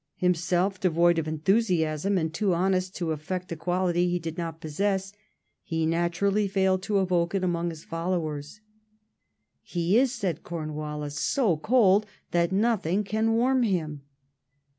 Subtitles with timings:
[0.15, 5.13] Himself devoid of enthusiasm, and too honest to affect a quality he did not possess,
[5.61, 8.61] he naturally failed to evoke it among his followei s.
[9.61, 14.01] "He is," said Cornvvallis, "so cold that nothing can warm him."